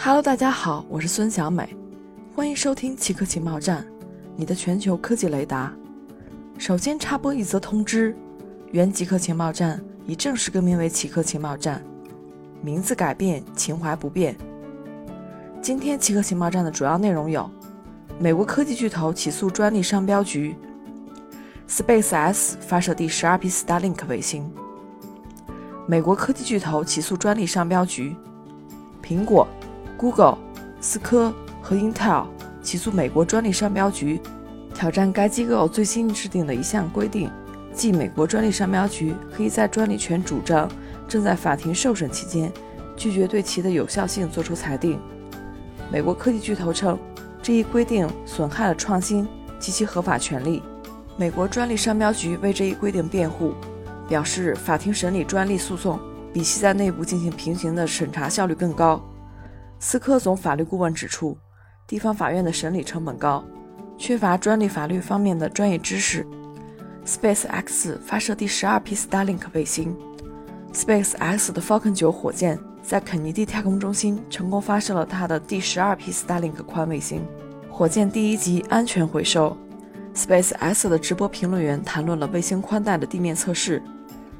[0.00, 1.68] Hello，大家好，我是孙小美，
[2.32, 3.84] 欢迎收听奇科情报站，
[4.36, 5.72] 你的全球科技雷达。
[6.56, 8.16] 首先插播一则通知：
[8.70, 11.82] 原极客情报站已正式更名为奇科情报站，
[12.62, 14.36] 名字改变，情怀不变。
[15.60, 17.50] 今天奇科情报站的主要内容有：
[18.20, 20.54] 美国科技巨头起诉专利商标局
[21.68, 24.44] ；SpaceX 发射第十二批 Starlink 卫星；
[25.88, 28.14] 美国科技巨头起诉专利商标局；
[29.02, 29.46] 苹果。
[29.98, 30.38] Google、
[30.80, 32.24] 思科和 Intel
[32.62, 34.20] 起诉美国专利商标局，
[34.72, 37.28] 挑战该机构最新制定的一项规定，
[37.74, 40.70] 即美国专利商标局可以在专利权主张
[41.08, 42.52] 正在法庭受审期间，
[42.96, 45.00] 拒绝对其的有效性作出裁定。
[45.90, 46.96] 美国科技巨头称，
[47.42, 49.26] 这一规定损害了创新
[49.58, 50.62] 及其合法权利。
[51.16, 53.52] 美国专利商标局为这一规定辩护，
[54.08, 55.98] 表示法庭审理专利诉讼
[56.32, 59.02] 比其在内部进行平行的审查效率更高。
[59.80, 61.36] 思科总法律顾问指出，
[61.86, 63.44] 地方法院的审理成本高，
[63.96, 66.26] 缺乏专利法律方面的专业知识。
[67.06, 69.96] SpaceX 发射第十二批 Starlink 卫星。
[70.72, 77.24] SpaceX 的 Falcon 9火箭在肯尼迪太空中心成功发射了它的第十二批 Starlink 宽卫星。
[77.70, 79.56] 火箭第一级安全回收。
[80.14, 83.80] SpaceX 的直播评论员谈论了卫星宽带的地面测试，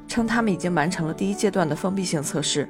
[0.05, 2.67] 称他们已经完成了第一阶段的封闭性测试。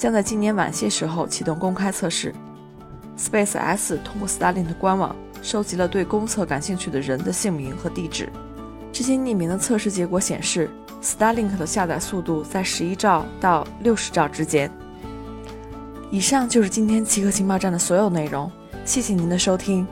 [0.00, 2.34] 将在今年晚些时候启动公开测试。
[3.18, 8.32] SpaceX 通过 Starlink 官网收集了对公测感兴趣的人的姓名和地址。
[8.90, 10.70] 这些匿名的测试结果显示
[11.02, 14.70] ，Starlink 的下载速度在十一兆到六十兆之间。
[16.10, 18.50] 以上就是今天奇客情报站的所有内容，
[18.86, 19.86] 谢谢您的收听。